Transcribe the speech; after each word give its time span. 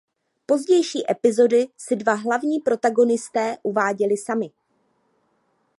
Pozdější 0.45 1.11
epizody 1.11 1.67
si 1.77 1.95
dva 1.95 2.13
hlavní 2.13 2.59
protagonisté 2.59 3.57
uváděli 3.63 4.17
sami. 4.17 4.51